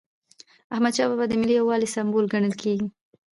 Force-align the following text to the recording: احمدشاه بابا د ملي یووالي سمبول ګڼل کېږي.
احمدشاه 0.73 1.09
بابا 1.09 1.25
د 1.29 1.33
ملي 1.41 1.53
یووالي 1.59 1.87
سمبول 1.95 2.25
ګڼل 2.33 2.53
کېږي. 2.61 2.87